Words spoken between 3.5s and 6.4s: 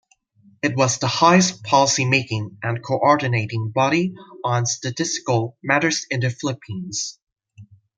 body on statistical matters in the